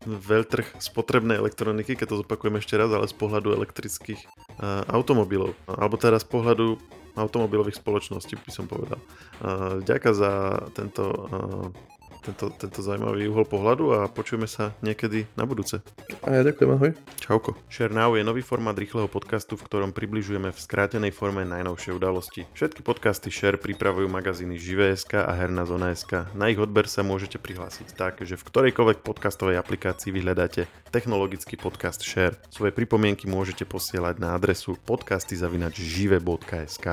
veľtrh 0.04 0.82
spotrebnej 0.82 1.38
elektroniky, 1.38 1.94
keď 1.94 2.10
to 2.10 2.20
zopakujem 2.26 2.58
ešte 2.58 2.74
raz, 2.74 2.90
ale 2.90 3.06
z 3.06 3.16
pohľadu 3.16 3.54
elektrických 3.54 4.20
uh, 4.20 4.82
automobilov. 4.90 5.54
Alebo 5.70 5.94
teraz 5.94 6.26
z 6.26 6.34
pohľadu 6.34 6.76
automobilových 7.14 7.78
spoločností, 7.78 8.34
by 8.34 8.50
som 8.50 8.66
povedal. 8.66 8.98
Uh, 9.38 9.78
ďaká 9.80 10.10
za 10.10 10.58
tento 10.74 11.06
uh, 11.06 11.93
tento, 12.24 12.48
tento 12.56 12.80
zaujímavý 12.80 13.28
uhol 13.28 13.44
pohľadu 13.44 13.92
a 13.92 14.08
počujeme 14.08 14.48
sa 14.48 14.72
niekedy 14.80 15.28
na 15.36 15.44
budúce. 15.44 15.84
A 16.24 16.40
ja 16.40 16.42
ďakujem, 16.42 16.70
ahoj. 16.72 16.96
Čauko. 17.20 17.52
Share 17.68 17.92
Now 17.92 18.16
je 18.16 18.24
nový 18.24 18.40
formát 18.40 18.72
rýchleho 18.72 19.04
podcastu, 19.12 19.60
v 19.60 19.68
ktorom 19.68 19.92
približujeme 19.92 20.48
v 20.48 20.56
skrátenej 20.58 21.12
forme 21.12 21.44
najnovšie 21.44 21.92
udalosti. 21.92 22.48
Všetky 22.56 22.80
podcasty 22.80 23.28
Share 23.28 23.60
pripravujú 23.60 24.08
magazíny 24.08 24.56
Živé.sk 24.56 25.20
a 25.20 25.32
Herná 25.36 25.68
zona.sk. 25.68 26.32
Na 26.32 26.48
ich 26.48 26.56
odber 26.56 26.88
sa 26.88 27.04
môžete 27.04 27.36
prihlásiť 27.36 27.92
tak, 27.92 28.24
že 28.24 28.40
v 28.40 28.46
ktorejkoľvek 28.48 29.04
podcastovej 29.04 29.60
aplikácii 29.60 30.08
vyhľadáte 30.08 30.64
technologický 30.88 31.60
podcast 31.60 32.00
Share. 32.00 32.40
Svoje 32.48 32.72
pripomienky 32.72 33.28
môžete 33.28 33.68
posielať 33.68 34.16
na 34.16 34.32
adresu 34.38 34.80
podcasty.žive.sk. 34.88 36.86